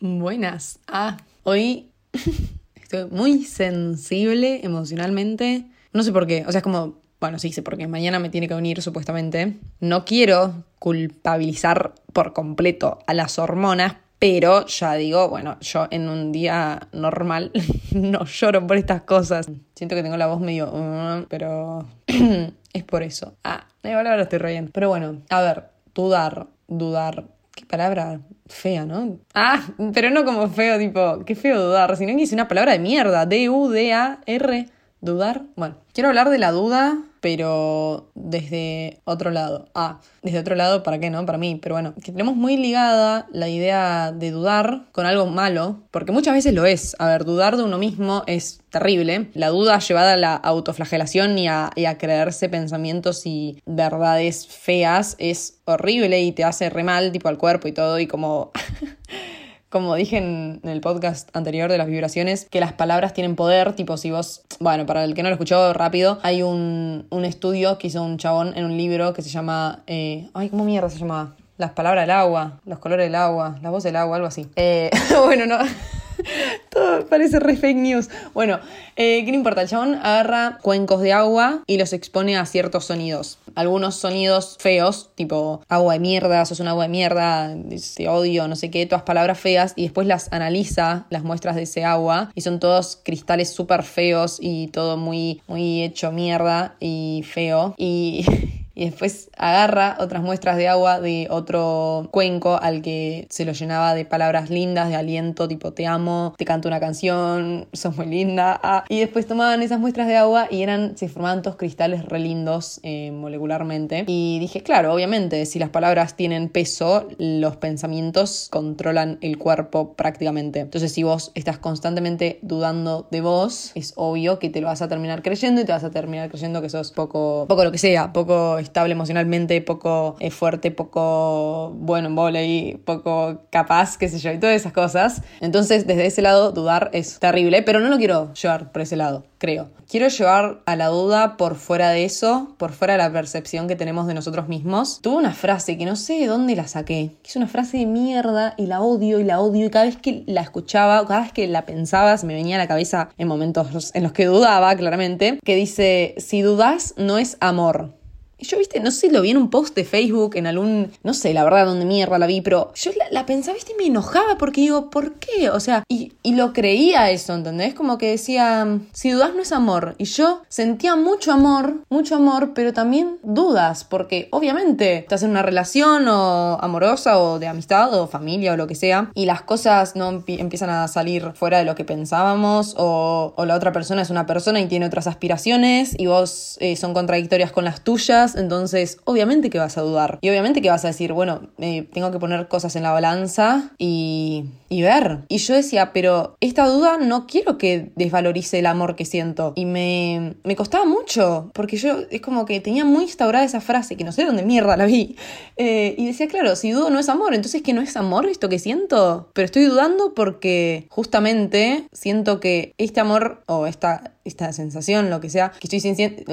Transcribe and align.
Buenas. 0.00 0.78
Ah, 0.86 1.16
hoy 1.42 1.90
estoy 2.76 3.06
muy 3.10 3.44
sensible 3.44 4.60
emocionalmente. 4.62 5.64
No 5.92 6.02
sé 6.02 6.12
por 6.12 6.26
qué. 6.26 6.44
O 6.46 6.52
sea, 6.52 6.60
es 6.60 6.62
como. 6.62 6.98
Bueno, 7.20 7.40
sí 7.40 7.52
sé 7.52 7.62
por 7.62 7.76
qué. 7.76 7.88
Mañana 7.88 8.20
me 8.20 8.30
tiene 8.30 8.46
que 8.46 8.54
unir, 8.54 8.80
supuestamente. 8.80 9.56
No 9.80 10.04
quiero 10.04 10.64
culpabilizar 10.78 11.94
por 12.12 12.32
completo 12.32 13.00
a 13.08 13.14
las 13.14 13.40
hormonas, 13.40 13.96
pero 14.20 14.66
ya 14.66 14.94
digo, 14.94 15.28
bueno, 15.28 15.58
yo 15.60 15.88
en 15.90 16.08
un 16.08 16.30
día 16.30 16.88
normal 16.92 17.50
no 17.92 18.24
lloro 18.24 18.64
por 18.64 18.76
estas 18.76 19.02
cosas. 19.02 19.50
Siento 19.74 19.96
que 19.96 20.02
tengo 20.04 20.16
la 20.16 20.28
voz 20.28 20.40
medio. 20.40 21.26
pero. 21.28 21.86
es 22.72 22.84
por 22.84 23.02
eso. 23.02 23.34
Ah, 23.42 23.66
igual 23.82 24.06
ahora 24.06 24.22
estoy 24.22 24.38
riendo. 24.38 24.70
Pero 24.72 24.88
bueno, 24.88 25.22
a 25.28 25.40
ver, 25.42 25.64
dudar, 25.92 26.46
dudar. 26.68 27.24
Qué 27.58 27.66
palabra 27.66 28.20
fea, 28.46 28.86
¿no? 28.86 29.18
Ah, 29.34 29.60
pero 29.92 30.10
no 30.10 30.24
como 30.24 30.48
feo, 30.48 30.78
tipo, 30.78 31.24
qué 31.24 31.34
feo 31.34 31.60
dudar, 31.60 31.96
sino 31.96 32.16
que 32.16 32.22
es 32.22 32.32
una 32.32 32.46
palabra 32.46 32.70
de 32.70 32.78
mierda. 32.78 33.26
D-U-D-A-R. 33.26 34.68
Dudar. 35.00 35.42
Bueno, 35.56 35.74
quiero 35.92 36.08
hablar 36.08 36.30
de 36.30 36.38
la 36.38 36.52
duda, 36.52 37.02
pero 37.20 38.10
desde 38.14 39.00
otro 39.04 39.30
lado. 39.30 39.68
Ah, 39.74 40.00
desde 40.22 40.38
otro 40.38 40.54
lado, 40.54 40.82
¿para 40.82 40.98
qué 40.98 41.10
no? 41.10 41.24
Para 41.26 41.38
mí. 41.38 41.58
Pero 41.60 41.74
bueno, 41.74 41.94
que 42.02 42.12
tenemos 42.12 42.36
muy 42.36 42.56
ligada 42.56 43.26
la 43.32 43.48
idea 43.48 44.12
de 44.12 44.30
dudar 44.30 44.84
con 44.92 45.06
algo 45.06 45.26
malo, 45.26 45.80
porque 45.90 46.12
muchas 46.12 46.34
veces 46.34 46.54
lo 46.54 46.66
es. 46.66 46.96
A 46.98 47.06
ver, 47.06 47.24
dudar 47.24 47.56
de 47.56 47.64
uno 47.64 47.78
mismo 47.78 48.22
es 48.26 48.60
terrible. 48.70 49.30
La 49.34 49.48
duda 49.48 49.78
llevada 49.78 50.14
a 50.14 50.16
la 50.16 50.34
autoflagelación 50.34 51.38
y 51.38 51.48
a, 51.48 51.70
creerse 51.98 52.48
pensamientos 52.48 53.26
y 53.26 53.60
verdades 53.66 54.46
feas 54.46 55.16
es 55.18 55.58
horrible 55.64 56.20
y 56.22 56.32
te 56.32 56.44
hace 56.44 56.70
re 56.70 56.84
mal, 56.84 57.12
tipo 57.12 57.28
al 57.28 57.38
cuerpo 57.38 57.68
y 57.68 57.72
todo, 57.72 57.98
y 57.98 58.06
como. 58.06 58.52
Como 59.70 59.94
dije 59.96 60.16
en 60.16 60.60
el 60.62 60.80
podcast 60.80 61.28
anterior 61.36 61.70
de 61.70 61.76
las 61.76 61.88
vibraciones, 61.88 62.46
que 62.50 62.58
las 62.58 62.72
palabras 62.72 63.12
tienen 63.12 63.36
poder, 63.36 63.74
tipo 63.74 63.98
si 63.98 64.10
vos, 64.10 64.42
bueno, 64.60 64.86
para 64.86 65.04
el 65.04 65.12
que 65.14 65.22
no 65.22 65.28
lo 65.28 65.34
escuchó 65.34 65.74
rápido, 65.74 66.18
hay 66.22 66.42
un, 66.42 67.06
un 67.10 67.24
estudio 67.26 67.76
que 67.76 67.88
hizo 67.88 68.02
un 68.02 68.16
chabón 68.16 68.56
en 68.56 68.64
un 68.64 68.78
libro 68.78 69.12
que 69.12 69.20
se 69.20 69.28
llama, 69.28 69.82
eh, 69.86 70.30
ay, 70.32 70.48
¿cómo 70.48 70.64
mierda 70.64 70.88
se 70.88 70.98
llama? 70.98 71.36
Las 71.58 71.72
palabras 71.72 72.04
del 72.04 72.12
agua, 72.12 72.60
los 72.64 72.78
colores 72.78 73.04
del 73.04 73.14
agua, 73.14 73.58
la 73.60 73.68
voz 73.68 73.82
del 73.82 73.96
agua, 73.96 74.16
algo 74.16 74.28
así. 74.28 74.46
Eh, 74.56 74.90
bueno, 75.26 75.44
no. 75.44 75.58
Todo 76.70 77.06
parece 77.06 77.38
re 77.38 77.56
fake 77.56 77.76
news. 77.76 78.08
Bueno, 78.32 78.60
eh, 78.96 79.22
¿qué 79.24 79.30
no 79.30 79.36
importa? 79.36 79.62
El 79.62 79.68
chabón 79.68 79.94
agarra 79.96 80.58
cuencos 80.62 81.00
de 81.02 81.12
agua 81.12 81.62
y 81.66 81.76
los 81.76 81.92
expone 81.92 82.38
a 82.38 82.46
ciertos 82.46 82.86
sonidos. 82.86 83.37
Algunos 83.54 83.96
sonidos 83.96 84.56
feos, 84.58 85.10
tipo 85.14 85.62
agua 85.68 85.94
de 85.94 86.00
mierda, 86.00 86.44
sos 86.44 86.60
un 86.60 86.68
agua 86.68 86.84
de 86.84 86.88
mierda, 86.88 87.54
ese 87.70 88.08
odio, 88.08 88.48
no 88.48 88.56
sé 88.56 88.70
qué, 88.70 88.86
todas 88.86 89.02
palabras 89.02 89.38
feas, 89.38 89.72
y 89.76 89.84
después 89.84 90.06
las 90.06 90.32
analiza, 90.32 91.06
las 91.10 91.22
muestras 91.22 91.56
de 91.56 91.62
ese 91.62 91.84
agua, 91.84 92.30
y 92.34 92.40
son 92.42 92.60
todos 92.60 93.00
cristales 93.02 93.52
súper 93.52 93.82
feos 93.82 94.38
y 94.40 94.68
todo 94.68 94.96
muy, 94.96 95.42
muy 95.46 95.82
hecho 95.82 96.12
mierda 96.12 96.76
y 96.80 97.24
feo. 97.26 97.74
Y. 97.76 98.24
y 98.78 98.84
después 98.84 99.28
agarra 99.36 99.96
otras 99.98 100.22
muestras 100.22 100.56
de 100.56 100.68
agua 100.68 101.00
de 101.00 101.26
otro 101.30 102.08
cuenco 102.12 102.60
al 102.62 102.80
que 102.80 103.26
se 103.28 103.44
lo 103.44 103.50
llenaba 103.50 103.92
de 103.92 104.04
palabras 104.04 104.50
lindas, 104.50 104.88
de 104.88 104.94
aliento, 104.94 105.48
tipo 105.48 105.72
te 105.72 105.84
amo, 105.84 106.32
te 106.38 106.44
canto 106.44 106.68
una 106.68 106.78
canción, 106.78 107.66
sos 107.72 107.96
muy 107.96 108.06
linda. 108.06 108.58
Ah. 108.62 108.84
Y 108.88 109.00
después 109.00 109.26
tomaban 109.26 109.62
esas 109.62 109.80
muestras 109.80 110.06
de 110.06 110.16
agua 110.16 110.46
y 110.48 110.62
eran, 110.62 110.96
se 110.96 111.08
formaban 111.08 111.42
todos 111.42 111.56
cristales 111.56 112.04
re 112.04 112.20
lindos 112.20 112.78
eh, 112.84 113.10
molecularmente. 113.10 114.04
Y 114.06 114.38
dije, 114.38 114.62
claro, 114.62 114.94
obviamente, 114.94 115.44
si 115.46 115.58
las 115.58 115.70
palabras 115.70 116.14
tienen 116.14 116.48
peso, 116.48 117.08
los 117.18 117.56
pensamientos 117.56 118.48
controlan 118.48 119.18
el 119.22 119.38
cuerpo 119.38 119.94
prácticamente. 119.94 120.60
Entonces, 120.60 120.92
si 120.92 121.02
vos 121.02 121.32
estás 121.34 121.58
constantemente 121.58 122.38
dudando 122.42 123.08
de 123.10 123.22
vos, 123.22 123.72
es 123.74 123.92
obvio 123.96 124.38
que 124.38 124.50
te 124.50 124.60
lo 124.60 124.68
vas 124.68 124.82
a 124.82 124.88
terminar 124.88 125.22
creyendo 125.22 125.62
y 125.62 125.64
te 125.64 125.72
vas 125.72 125.82
a 125.82 125.90
terminar 125.90 126.28
creyendo 126.28 126.62
que 126.62 126.70
sos 126.70 126.92
poco, 126.92 127.46
poco 127.48 127.64
lo 127.64 127.72
que 127.72 127.78
sea, 127.78 128.12
poco 128.12 128.60
estable 128.68 128.92
emocionalmente, 128.92 129.60
poco 129.60 130.16
eh, 130.20 130.30
fuerte, 130.30 130.70
poco 130.70 131.72
bueno 131.76 132.08
en 132.08 132.14
volei, 132.14 132.80
poco 132.84 133.42
capaz, 133.50 133.98
qué 133.98 134.08
sé 134.08 134.18
yo, 134.18 134.32
y 134.32 134.38
todas 134.38 134.56
esas 134.56 134.72
cosas. 134.72 135.22
Entonces, 135.40 135.86
desde 135.86 136.06
ese 136.06 136.22
lado, 136.22 136.52
dudar 136.52 136.90
es 136.92 137.18
terrible, 137.18 137.62
pero 137.62 137.80
no 137.80 137.88
lo 137.88 137.98
quiero 137.98 138.32
llevar 138.34 138.72
por 138.72 138.82
ese 138.82 138.96
lado, 138.96 139.24
creo. 139.38 139.70
Quiero 139.88 140.08
llevar 140.08 140.60
a 140.66 140.76
la 140.76 140.88
duda 140.88 141.38
por 141.38 141.54
fuera 141.56 141.88
de 141.88 142.04
eso, 142.04 142.54
por 142.58 142.72
fuera 142.72 142.92
de 142.92 142.98
la 142.98 143.10
percepción 143.10 143.68
que 143.68 143.76
tenemos 143.76 144.06
de 144.06 144.12
nosotros 144.12 144.46
mismos. 144.46 145.00
Tuve 145.00 145.16
una 145.16 145.32
frase 145.32 145.78
que 145.78 145.86
no 145.86 145.96
sé 145.96 146.20
de 146.20 146.26
dónde 146.26 146.54
la 146.54 146.68
saqué, 146.68 147.16
que 147.22 147.30
es 147.30 147.36
una 147.36 147.46
frase 147.46 147.78
de 147.78 147.86
mierda 147.86 148.52
y 148.58 148.66
la 148.66 148.82
odio 148.82 149.18
y 149.18 149.24
la 149.24 149.40
odio 149.40 149.64
y 149.64 149.70
cada 149.70 149.86
vez 149.86 149.96
que 149.96 150.24
la 150.26 150.42
escuchaba, 150.42 151.06
cada 151.06 151.22
vez 151.22 151.32
que 151.32 151.46
la 151.46 151.64
pensaba, 151.64 152.14
me 152.22 152.34
venía 152.34 152.56
a 152.56 152.58
la 152.58 152.68
cabeza 152.68 153.08
en 153.16 153.28
momentos 153.28 153.92
en 153.94 154.02
los 154.02 154.12
que 154.12 154.26
dudaba, 154.26 154.76
claramente, 154.76 155.38
que 155.42 155.56
dice, 155.56 156.14
si 156.18 156.42
dudas 156.42 156.94
no 156.98 157.16
es 157.16 157.38
amor. 157.40 157.97
Y 158.40 158.46
yo, 158.46 158.56
viste, 158.56 158.78
no 158.78 158.92
sé, 158.92 159.10
lo 159.10 159.20
vi 159.20 159.30
en 159.30 159.36
un 159.36 159.50
post 159.50 159.74
de 159.74 159.84
Facebook, 159.84 160.36
en 160.36 160.46
algún, 160.46 160.92
no 161.02 161.12
sé, 161.12 161.34
la 161.34 161.42
verdad, 161.42 161.66
dónde 161.66 161.84
mierda 161.84 162.18
la 162.18 162.26
vi, 162.28 162.40
pero 162.40 162.72
yo 162.74 162.92
la, 162.96 163.06
la 163.10 163.26
pensaba, 163.26 163.54
viste, 163.54 163.72
y 163.72 163.82
me 163.82 163.86
enojaba 163.86 164.38
porque 164.38 164.60
digo, 164.60 164.90
¿por 164.90 165.14
qué? 165.14 165.50
O 165.50 165.58
sea, 165.58 165.82
y, 165.88 166.12
y, 166.22 166.36
lo 166.36 166.52
creía 166.52 167.10
eso, 167.10 167.34
¿entendés? 167.34 167.74
Como 167.74 167.98
que 167.98 168.10
decía, 168.10 168.78
si 168.92 169.10
dudas 169.10 169.34
no 169.34 169.42
es 169.42 169.50
amor. 169.50 169.96
Y 169.98 170.04
yo 170.04 170.42
sentía 170.48 170.94
mucho 170.94 171.32
amor, 171.32 171.82
mucho 171.88 172.14
amor, 172.14 172.52
pero 172.54 172.72
también 172.72 173.18
dudas, 173.24 173.82
porque 173.82 174.28
obviamente 174.30 174.98
estás 174.98 175.24
en 175.24 175.30
una 175.30 175.42
relación 175.42 176.06
o 176.06 176.58
amorosa 176.60 177.18
o 177.18 177.40
de 177.40 177.48
amistad 177.48 177.92
o 177.92 178.06
familia 178.06 178.52
o 178.52 178.56
lo 178.56 178.68
que 178.68 178.76
sea, 178.76 179.10
y 179.14 179.26
las 179.26 179.42
cosas 179.42 179.96
no 179.96 180.10
empiezan 180.10 180.70
a 180.70 180.86
salir 180.86 181.32
fuera 181.34 181.58
de 181.58 181.64
lo 181.64 181.74
que 181.74 181.84
pensábamos, 181.84 182.76
o, 182.78 183.34
o 183.36 183.44
la 183.46 183.56
otra 183.56 183.72
persona 183.72 184.02
es 184.02 184.10
una 184.10 184.26
persona 184.26 184.60
y 184.60 184.66
tiene 184.66 184.86
otras 184.86 185.08
aspiraciones, 185.08 185.96
y 185.98 186.06
vos 186.06 186.56
eh, 186.60 186.76
son 186.76 186.94
contradictorias 186.94 187.50
con 187.50 187.64
las 187.64 187.80
tuyas 187.80 188.27
entonces 188.36 188.98
obviamente 189.04 189.50
que 189.50 189.58
vas 189.58 189.78
a 189.78 189.82
dudar. 189.82 190.18
Y 190.20 190.30
obviamente 190.30 190.62
que 190.62 190.70
vas 190.70 190.84
a 190.84 190.88
decir, 190.88 191.12
bueno, 191.12 191.48
tengo 191.56 192.10
que 192.10 192.18
poner 192.18 192.48
cosas 192.48 192.76
en 192.76 192.82
la 192.82 192.92
balanza 192.92 193.72
y, 193.78 194.44
y 194.68 194.82
ver. 194.82 195.20
Y 195.28 195.38
yo 195.38 195.54
decía, 195.54 195.92
pero 195.92 196.36
esta 196.40 196.66
duda 196.66 196.98
no 196.98 197.26
quiero 197.26 197.58
que 197.58 197.90
desvalorice 197.96 198.58
el 198.58 198.66
amor 198.66 198.96
que 198.96 199.04
siento. 199.04 199.52
Y 199.56 199.64
me, 199.64 200.34
me 200.44 200.56
costaba 200.56 200.84
mucho, 200.84 201.50
porque 201.54 201.76
yo 201.76 201.98
es 202.10 202.20
como 202.20 202.46
que 202.46 202.60
tenía 202.60 202.84
muy 202.84 203.04
instaurada 203.04 203.44
esa 203.44 203.60
frase, 203.60 203.96
que 203.96 204.04
no 204.04 204.12
sé 204.12 204.24
dónde 204.24 204.42
mierda 204.42 204.76
la 204.76 204.86
vi. 204.86 205.16
Eh, 205.56 205.94
y 205.96 206.06
decía, 206.06 206.28
claro, 206.28 206.56
si 206.56 206.70
dudo 206.70 206.90
no 206.90 206.98
es 206.98 207.08
amor, 207.08 207.34
entonces 207.34 207.62
que 207.62 207.72
no 207.72 207.80
es 207.80 207.96
amor 207.96 208.26
esto 208.26 208.48
que 208.48 208.58
siento. 208.58 209.30
Pero 209.32 209.46
estoy 209.46 209.64
dudando 209.64 210.14
porque 210.14 210.86
justamente 210.90 211.86
siento 211.92 212.40
que 212.40 212.74
este 212.78 213.00
amor 213.00 213.42
o 213.46 213.66
esta, 213.66 214.12
esta 214.24 214.52
sensación, 214.52 215.10
lo 215.10 215.20
que 215.20 215.30
sea, 215.30 215.50
que 215.50 215.66
estoy 215.66 215.80
sintiendo... 215.80 216.24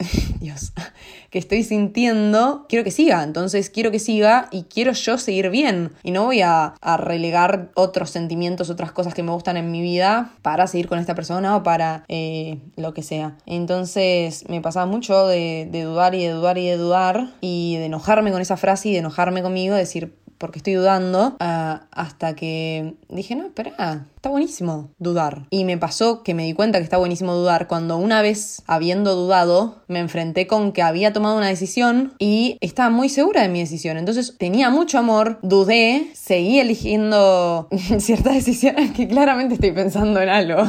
Dios, 0.40 0.72
que 1.30 1.38
estoy 1.38 1.62
sintiendo, 1.62 2.66
quiero 2.68 2.84
que 2.84 2.90
siga. 2.90 3.22
Entonces 3.22 3.70
quiero 3.70 3.90
que 3.90 3.98
siga 3.98 4.48
y 4.50 4.64
quiero 4.64 4.92
yo 4.92 5.18
seguir 5.18 5.50
bien. 5.50 5.92
Y 6.02 6.10
no 6.10 6.24
voy 6.24 6.40
a, 6.42 6.74
relegar 6.98 7.70
otros 7.74 8.10
sentimientos, 8.10 8.70
otras 8.70 8.92
cosas 8.92 9.14
que 9.14 9.22
me 9.22 9.32
gustan 9.32 9.56
en 9.56 9.70
mi 9.70 9.80
vida 9.80 10.32
para 10.42 10.66
seguir 10.66 10.88
con 10.88 10.98
esta 10.98 11.14
persona 11.14 11.56
o 11.56 11.62
para 11.62 12.04
eh, 12.08 12.58
lo 12.76 12.94
que 12.94 13.02
sea. 13.02 13.36
Entonces 13.46 14.44
me 14.48 14.60
pasaba 14.60 14.86
mucho 14.86 15.26
de, 15.26 15.68
de 15.70 15.82
dudar 15.82 16.14
y 16.14 16.24
de 16.24 16.30
dudar 16.30 16.58
y 16.58 16.66
de 16.66 16.76
dudar 16.76 17.30
y 17.40 17.76
de 17.76 17.86
enojarme 17.86 18.32
con 18.32 18.40
esa 18.40 18.56
frase 18.56 18.88
y 18.88 18.92
de 18.92 18.98
enojarme 18.98 19.42
conmigo, 19.42 19.74
decir, 19.74 20.16
porque 20.40 20.58
estoy 20.58 20.72
dudando, 20.72 21.36
uh, 21.38 21.84
hasta 21.90 22.34
que 22.34 22.94
dije, 23.10 23.36
no, 23.36 23.44
espera, 23.44 24.06
está 24.16 24.30
buenísimo 24.30 24.88
dudar. 24.98 25.46
Y 25.50 25.64
me 25.64 25.76
pasó 25.76 26.22
que 26.22 26.32
me 26.32 26.46
di 26.46 26.54
cuenta 26.54 26.78
que 26.78 26.84
está 26.84 26.96
buenísimo 26.96 27.34
dudar 27.34 27.68
cuando 27.68 27.98
una 27.98 28.22
vez, 28.22 28.62
habiendo 28.66 29.14
dudado, 29.14 29.82
me 29.86 29.98
enfrenté 29.98 30.46
con 30.46 30.72
que 30.72 30.80
había 30.80 31.12
tomado 31.12 31.36
una 31.36 31.48
decisión 31.48 32.14
y 32.18 32.56
estaba 32.62 32.88
muy 32.88 33.10
segura 33.10 33.42
de 33.42 33.50
mi 33.50 33.60
decisión. 33.60 33.98
Entonces 33.98 34.34
tenía 34.38 34.70
mucho 34.70 34.98
amor, 34.98 35.38
dudé, 35.42 36.08
seguí 36.14 36.58
eligiendo 36.58 37.68
ciertas 37.98 38.32
decisiones 38.32 38.92
que 38.92 39.08
claramente 39.08 39.54
estoy 39.54 39.72
pensando 39.72 40.22
en 40.22 40.30
algo. 40.30 40.64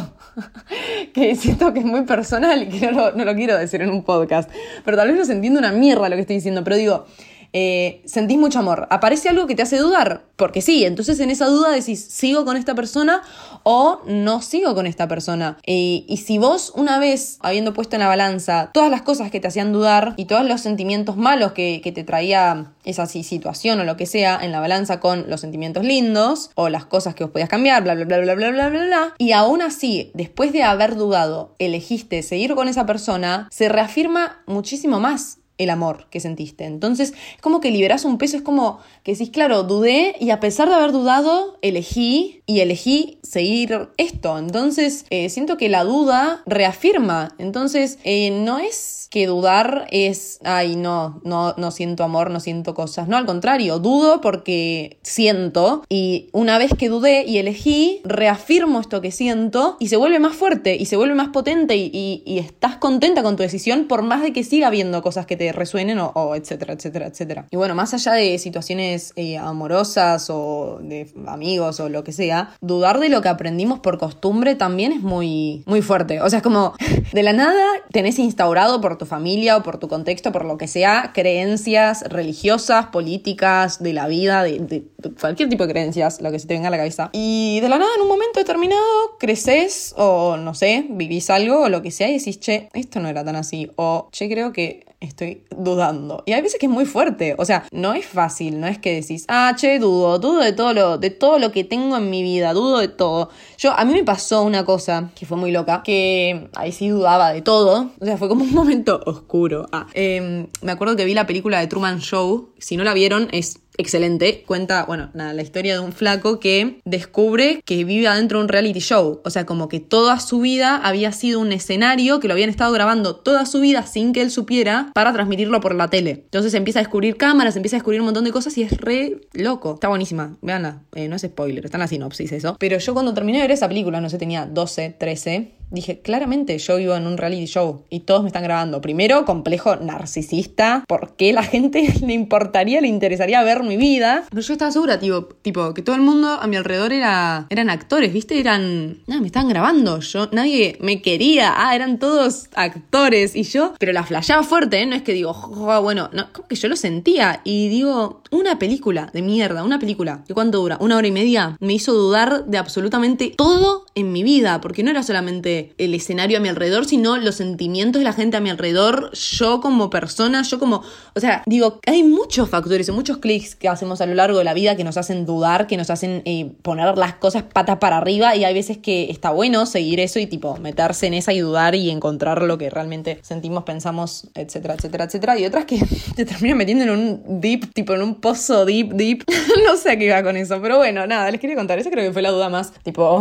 que 1.13 1.34
siento 1.36 1.72
que 1.74 1.80
es 1.80 1.86
muy 1.86 2.01
personal 2.01 2.63
y 2.63 2.68
que 2.68 2.88
no 2.88 2.92
lo, 2.92 3.12
no 3.13 3.24
lo 3.24 3.36
quiero 3.36 3.57
decir 3.57 3.81
en 3.81 3.90
un 3.90 4.04
podcast. 4.04 4.51
Pero 4.84 4.98
tal 4.98 5.07
vez 5.07 5.18
no 5.18 5.24
se 5.24 5.31
entiende 5.31 5.60
una 5.60 5.72
mierda 5.72 6.10
lo 6.10 6.16
que 6.16 6.22
estoy 6.22 6.36
diciendo, 6.36 6.62
pero 6.66 6.75
digo, 6.75 7.06
eh, 7.53 8.01
sentís 8.06 8.38
mucho 8.38 8.59
amor. 8.59 8.88
Aparece 8.89 9.30
algo 9.30 9.48
que 9.48 9.56
te 9.56 9.62
hace 9.62 9.77
dudar, 9.77 10.24
porque 10.36 10.62
sí, 10.62 10.86
entonces 10.86 11.19
en 11.19 11.30
esa 11.30 11.48
duda 11.48 11.71
decís, 11.71 12.03
¿sigo 12.03 12.45
con 12.45 12.57
esta 12.57 12.75
persona 12.75 13.21
o 13.63 14.01
no 14.06 14.42
sigo 14.42 14.74
con 14.74 14.88
esta 14.88 15.07
persona? 15.07 15.57
Y 15.65 16.21
si 16.25 16.38
vos 16.38 16.71
una 16.75 17.00
vez, 17.00 17.38
habiendo 17.42 17.74
puesto 17.74 17.95
en 17.95 18.01
la 18.01 18.07
balanza 18.07 18.71
todas 18.74 18.89
las 18.89 19.01
cosas 19.01 19.31
que 19.31 19.39
te 19.39 19.48
hacían 19.48 19.74
dudar 19.74 20.13
y 20.18 20.25
todos 20.25 20.45
los 20.45 20.62
sentimientos 20.62 21.18
malos 21.18 21.51
que, 21.51 21.81
que 21.83 21.92
te 21.92 22.03
traía 22.03 22.71
esa 22.86 23.06
situación 23.06 23.80
o 23.80 23.83
lo 23.83 23.98
que 23.98 24.06
sea 24.06 24.39
en 24.42 24.51
la 24.51 24.59
balanza 24.59 25.00
con 25.00 25.30
los 25.30 25.42
sentimientos 25.42 25.83
lindos 25.83 26.50
o 26.56 26.69
las 26.69 26.86
cosas 26.86 27.15
que 27.15 27.24
vos 27.24 27.31
podías 27.31 27.50
cambiar, 27.50 27.83
bla, 27.83 27.95
bla, 27.95 28.06
bla, 28.06 28.19
bla, 28.19 28.36
bla, 28.36 28.51
bla, 28.51 28.69
bla, 28.69 28.86
bla, 28.86 29.13
y 29.18 29.33
aún 29.33 29.62
así, 29.62 30.12
después 30.13 30.51
de 30.53 30.63
haber 30.63 30.95
dudado, 30.95 31.56
elegiste 31.59 32.24
seguir 32.24 32.56
con 32.56 32.68
esa 32.68 32.86
persona, 32.86 33.48
se 33.51 33.69
reafirma 33.69 34.42
muchísimo 34.48 35.00
más 35.00 35.41
el 35.62 35.69
amor 35.69 36.08
que 36.10 36.19
sentiste. 36.19 36.66
Entonces, 36.66 37.13
es 37.36 37.42
como 37.42 37.62
que 37.62 37.72
liberas 37.72 38.06
un 38.06 38.18
peso, 38.18 38.38
es 38.38 38.44
como 38.44 38.80
que 39.04 39.13
decís, 39.13 39.30
claro, 39.30 39.63
dudé 39.63 40.16
y 40.19 40.31
a 40.31 40.40
pesar 40.40 40.68
de 40.68 40.75
haber 40.75 40.92
dudado, 40.92 41.58
elegí 41.62 42.42
y 42.46 42.62
elegí 42.62 43.19
seguir 43.22 43.90
esto. 43.98 44.38
Entonces, 44.38 45.06
eh, 45.10 45.30
siento 45.30 45.58
que 45.58 45.69
la 45.69 45.84
duda 45.84 46.42
reafirma. 46.46 47.36
Entonces, 47.38 48.00
eh, 48.04 48.31
no 48.31 48.60
es 48.60 49.02
que 49.12 49.28
dudar 49.28 49.88
es, 49.92 50.40
ay, 50.46 50.78
no, 50.78 51.19
no, 51.25 51.54
no 51.58 51.72
siento 51.72 52.06
amor, 52.06 52.31
no 52.31 52.40
siento 52.40 52.74
cosas. 52.74 53.10
No, 53.10 53.18
al 53.18 53.25
contrario, 53.25 53.78
dudo 53.78 54.22
porque 54.22 55.00
siento 55.04 55.84
y 55.90 56.30
una 56.31 56.58
vez 56.58 56.72
que 56.78 56.88
dudé 56.88 57.25
y 57.28 57.38
elegí, 57.38 58.00
reafirmo 58.06 58.80
esto 58.80 59.02
que 59.02 59.12
siento 59.12 59.75
y 59.81 59.90
se 59.90 59.98
vuelve 59.98 60.19
más 60.19 60.34
fuerte 60.34 60.78
y 60.78 60.86
se 60.86 60.96
vuelve 60.96 61.13
más 61.13 61.28
potente 61.28 61.75
y, 61.75 62.24
y, 62.25 62.40
estás 62.40 62.78
contenta 62.78 63.22
con 63.22 63.36
tu 63.36 63.44
decisión 63.44 63.86
por 63.90 64.02
más 64.02 64.22
de 64.22 64.31
que 64.31 64.46
siga 64.46 64.68
habiendo 64.68 65.02
cosas 65.02 65.25
que 65.25 65.36
te 65.36 65.50
resuenen 65.51 66.00
o, 66.00 66.36
etcétera, 66.36 66.74
etcétera, 66.74 67.07
etcétera. 67.07 67.45
Y 67.50 67.57
bueno, 67.57 67.75
más 67.75 67.94
allá 67.94 68.13
de 68.13 68.38
situaciones 68.38 69.13
eh, 69.15 69.38
amorosas 69.38 70.30
o 70.30 70.80
de 70.81 71.12
amigos 71.27 71.80
o 71.80 71.89
lo 71.89 72.03
que 72.03 72.12
sea, 72.12 72.56
dudar 72.62 73.00
de 73.00 73.09
lo 73.09 73.21
que 73.21 73.30
aprendimos 73.30 73.80
por 73.80 73.98
costumbre 73.98 74.56
también 74.56 74.92
es 74.92 75.01
muy, 75.01 75.63
muy 75.65 75.81
fuerte. 75.81 76.21
O 76.21 76.30
sea, 76.30 76.38
es 76.38 76.44
como 76.44 76.74
de 77.13 77.24
la 77.24 77.33
nada 77.33 77.65
tenés 77.92 78.19
instaurado 78.19 78.81
por 78.81 78.98
tu 78.98 79.06
familia 79.06 79.57
o 79.57 79.63
por 79.63 79.77
tu 79.77 79.88
contexto, 79.88 80.31
por 80.31 80.45
lo 80.45 80.57
que 80.57 80.68
sea, 80.68 81.12
creencias 81.13 82.03
religiosas, 82.09 82.88
políticas, 82.88 83.81
de 83.81 83.94
la 83.94 84.07
vida, 84.07 84.44
de, 84.44 84.83
cualquier 85.19 85.50
tipo 85.50 85.65
de 85.65 85.74
creencias, 85.74 86.21
lo 86.21 86.31
que 86.31 86.39
se 86.39 86.48
te 86.48 86.53
venga 86.53 86.68
a 86.68 86.71
la 86.71 86.77
cabeza. 86.77 87.09
Y 87.13 87.59
de 87.62 87.69
la 87.69 87.77
nada, 87.77 87.92
en 87.95 88.01
un 88.01 88.07
momento 88.07 88.39
determinado, 88.39 89.18
creces 89.19 89.94
o 89.98 90.38
no 90.38 90.53
sé, 90.53 90.86
vivís 90.89 91.30
algo 91.30 91.63
o 91.63 91.69
lo 91.69 91.81
que 91.81 91.92
sea 91.92 92.09
y 92.09 92.18
decís, 92.18 92.39
che, 92.39 92.69
esto 92.74 93.00
no 93.00 93.09
era 93.09 93.24
tan 93.24 93.36
así. 93.36 93.71
O, 93.75 94.09
che, 94.12 94.30
creo 94.30 94.51
que 94.51 94.86
estoy 95.01 95.44
dudando. 95.50 96.24
Y 96.25 96.33
hay 96.33 96.42
veces 96.42 96.59
que 96.59 96.68
es 96.68 96.71
muy 96.71 96.86
fuerte. 96.86 97.36
O 97.38 97.44
sea, 97.44 97.65
no 97.71 97.94
es 97.94 98.06
fácil, 98.06 98.59
no 98.59 98.68
es 98.68 98.77
que 98.77 98.94
decís, 98.94 99.25
ah, 99.27 99.53
che, 99.57 99.80
dudo, 99.80 100.19
dudo 100.19 100.39
de 100.39 100.53
todo 100.53 100.74
lo, 100.74 100.98
de 100.98 101.09
todo 101.09 101.39
lo 101.39 101.51
que 101.51 101.63
tengo 101.63 101.98
en 101.98 102.09
mi 102.09 102.21
vida, 102.21 102.53
dudo 102.53 102.77
de 102.77 102.88
todo. 102.88 103.30
Yo, 103.57 103.71
a 103.71 103.83
mí 103.83 103.94
me 103.94 104.03
pasó 104.03 104.44
una 104.44 104.63
cosa 104.63 105.12
que 105.15 105.25
fue 105.25 105.38
muy 105.38 105.51
loca, 105.51 105.81
que 105.83 106.48
ahí 106.56 106.71
sí 106.71 106.88
dudaba 106.88 107.33
de 107.33 107.42
todo. 107.42 107.92
O 108.00 108.06
sea, 108.06 108.18
fue 108.18 108.30
como 108.30 108.44
un 108.44 108.53
momento 108.53 109.01
oscuro. 109.06 109.68
Ah, 109.71 109.88
em, 109.94 110.48
me 110.62 110.71
acuerdo 110.71 110.95
que 110.95 111.06
vi 111.06 111.13
la 111.13 111.27
película 111.27 111.59
de 111.59 111.68
Truman 111.68 112.00
Show. 112.00 112.50
Si 112.59 112.77
no 112.77 112.83
la 112.83 112.94
vieron, 112.94 113.27
es 113.31 113.59
excelente. 113.78 114.44
Cuenta, 114.46 114.86
bueno, 114.86 115.10
nada, 115.14 115.34
la 115.34 115.42
historia 115.42 115.74
de 115.74 115.80
un 115.80 115.94
flaco 115.94 116.40
que 116.40 116.82
descubre 116.86 117.62
que 117.66 117.84
vive 117.84 118.08
adentro 118.08 118.40
de 118.40 118.46
un 118.46 118.50
reality 118.50 118.80
show. 118.80 119.22
O 119.24 119.30
sea, 119.30 119.46
como 119.46 119.70
que 119.70 119.80
toda 119.80 120.20
su 120.20 120.40
vida 120.40 120.78
había 120.78 121.12
sido 121.12 121.40
un 121.40 121.52
escenario 121.52 122.20
que 122.20 122.28
lo 122.28 122.34
habían 122.34 122.50
estado 122.50 122.72
grabando 122.72 123.16
toda 123.16 123.46
su 123.46 123.60
vida 123.60 123.86
sin 123.86 124.14
que 124.14 124.22
él 124.22 124.32
supiera 124.32 124.92
para 124.94 125.14
transmitirlo 125.14 125.60
por 125.62 125.76
la 125.76 125.90
tele. 125.90 126.12
Entonces 126.12 126.54
empieza 126.54 126.80
a 126.80 126.84
descubrir 126.84 127.18
cámaras, 127.18 127.56
empieza 127.56 127.78
a 127.78 127.80
descubrir 127.80 128.02
un 128.02 128.06
montón 128.06 128.24
de 128.24 128.32
cosas 128.32 128.58
y 128.58 128.64
es 128.64 128.78
re 128.78 129.22
loco. 129.34 129.76
Está 129.76 129.88
buenísima. 129.88 130.38
Veanla. 130.42 130.84
Eh, 130.96 131.08
no 131.08 131.16
es 131.16 131.22
spoiler, 131.22 131.66
está 131.66 131.78
en 131.78 131.82
la 131.82 131.88
sinopsis 131.88 132.32
eso. 132.32 132.56
Pero 132.60 132.78
yo 132.78 132.94
cuando 132.94 133.14
terminé 133.14 133.40
de 133.40 133.44
ver 133.44 133.52
esa 133.52 133.68
película, 133.68 134.02
no 134.02 134.10
sé, 134.10 134.18
tenía 134.18 134.46
12, 134.46 134.96
13 134.98 135.61
dije, 135.72 136.02
claramente 136.02 136.58
yo 136.58 136.78
vivo 136.78 136.96
en 136.96 137.08
un 137.08 137.18
reality 137.18 137.46
show 137.46 137.86
y 137.90 138.02
todos 138.02 138.22
me 138.22 138.28
están 138.28 138.44
grabando. 138.44 138.82
Primero, 138.82 139.26
complejo 139.26 139.78
narcisista, 139.78 140.84
¿por 140.88 141.16
qué 141.16 141.34
la 141.34 141.44
gente 141.44 141.94
le 142.06 142.14
importaría, 142.14 142.82
le 142.82 142.88
interesaría 142.88 143.44
ver 143.44 143.64
mi 143.64 143.78
vida? 143.78 144.26
Pero 144.30 144.42
yo 144.42 144.54
estaba 144.54 144.72
segura, 144.72 145.00
tipo, 145.00 145.26
tipo 145.42 145.74
que 145.74 145.82
todo 145.82 145.96
el 145.96 146.02
mundo 146.02 146.28
a 146.30 146.48
mi 146.48 146.58
alrededor 146.58 146.94
era, 146.94 147.48
eran 147.50 147.70
actores, 147.70 148.14
¿viste? 148.14 148.40
Eran, 148.40 149.00
nada, 149.08 149.22
me 149.22 149.28
estaban 149.28 149.50
grabando, 149.50 150.00
yo, 150.00 150.30
nadie 150.32 150.78
me 150.82 151.02
quería, 151.02 151.54
ah, 151.56 151.76
eran 151.76 152.00
todos 152.00 152.50
actores 152.54 153.36
y 153.36 153.44
yo, 153.44 153.74
pero 153.80 153.94
la 153.94 154.04
flashaba 154.04 154.44
fuerte, 154.44 154.82
¿eh? 154.82 154.86
No 154.86 154.96
es 154.96 155.02
que 155.04 155.14
digo, 155.14 155.34
bueno, 155.82 156.10
no, 156.14 156.32
como 156.34 156.48
que 156.48 156.56
yo 156.56 156.68
lo 156.68 156.76
sentía 156.76 157.42
y 157.44 157.70
digo, 157.70 158.22
una 158.32 158.60
película 158.60 159.10
de 159.14 159.22
mierda, 159.22 159.64
una 159.64 159.80
película, 159.80 160.24
¿y 160.28 160.34
cuánto 160.34 160.60
dura? 160.60 160.78
Una 160.82 160.98
hora 160.98 161.08
y 161.08 161.12
media, 161.12 161.58
me 161.60 161.74
hizo 161.74 161.94
dudar 161.94 162.46
de 162.46 162.58
absolutamente 162.58 163.34
todo 163.38 163.86
en 163.96 164.12
mi 164.12 164.24
vida, 164.24 164.62
porque 164.62 164.84
no 164.84 164.92
era 164.92 165.04
solamente 165.04 165.74
el 165.78 165.94
escenario 165.94 166.38
a 166.38 166.42
mi 166.42 166.50
alrededor, 166.50 166.86
sino 166.86 167.18
los 167.18 167.36
sentimientos 167.36 168.00
de 168.00 168.06
la 168.06 168.14
gente 168.14 168.38
a 168.38 168.40
mi 168.40 168.50
alrededor, 168.50 169.12
yo 169.14 169.60
como 169.60 169.90
persona, 169.90 170.44
yo 170.44 170.60
como, 170.60 170.84
o 171.14 171.20
sea, 171.20 171.44
digo, 171.46 171.80
hay 171.86 172.04
muchos 172.04 172.50
factores 172.50 172.88
y 172.88 172.92
muchos 172.92 173.18
clics 173.18 173.56
que 173.56 173.68
hacemos 173.68 174.02
a 174.02 174.06
lo 174.06 174.14
largo 174.14 174.38
de 174.38 174.44
la 174.44 174.54
vida 174.54 174.76
que 174.76 174.84
nos 174.84 174.98
hacen 174.98 175.26
dudar, 175.26 175.68
que 175.68 175.78
nos 175.78 175.90
hacen 175.90 176.22
eh, 176.26 176.52
poner 176.62 176.98
las 176.98 177.16
cosas 177.16 177.44
patas 177.44 177.78
para 177.80 177.98
arriba 177.98 178.36
y 178.36 178.46
hay 178.46 178.54
veces 178.54 178.78
que 178.78 179.10
está 179.10 179.32
bueno 179.32 179.66
seguir 179.66 180.00
eso 180.00 180.20
y 180.20 180.26
tipo 180.26 180.58
meterse 180.58 181.08
en 181.08 181.14
esa 181.14 181.34
y 181.34 181.40
dudar 181.40 181.76
y 181.76 181.90
encontrar 181.90 182.42
lo 182.44 182.58
que 182.58 182.70
realmente 182.70 183.20
sentimos, 183.22 183.64
pensamos, 183.64 184.28
etcétera, 184.36 184.76
etcétera, 184.76 185.06
etcétera. 185.06 185.40
Y 185.40 185.46
otras 185.46 185.66
que 185.66 185.80
te 186.16 186.26
terminan 186.26 186.58
metiendo 186.58 186.84
en 186.86 186.92
un 186.92 187.42
deep, 187.42 187.74
tipo 187.74 187.94
en 187.94 188.02
un 188.02 188.16
pozo 188.16 188.66
deep, 188.66 188.94
deep. 188.94 189.24
no 189.66 189.76
sé 189.78 189.92
a 189.92 189.98
qué 189.98 190.06
iba 190.06 190.24
con 190.24 190.38
eso, 190.38 190.62
pero 190.62 190.78
bueno, 190.78 191.06
nada, 191.08 191.30
les 191.30 191.40
quería 191.40 191.56
contar. 191.56 191.80
Esa 191.80 191.90
creo 191.90 192.06
que 192.06 192.14
fue 192.14 192.22
la 192.22 192.32
duda 192.32 192.50
más, 192.50 192.72
tipo, 192.84 193.20